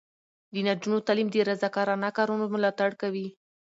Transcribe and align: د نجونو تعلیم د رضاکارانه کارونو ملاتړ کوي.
د 0.53 0.55
نجونو 0.67 1.05
تعلیم 1.07 1.27
د 1.31 1.35
رضاکارانه 1.49 2.09
کارونو 2.17 2.45
ملاتړ 2.53 2.89
کوي. 3.01 3.27